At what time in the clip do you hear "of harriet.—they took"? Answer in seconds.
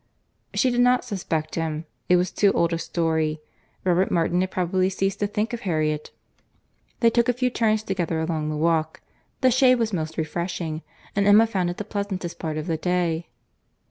5.53-7.29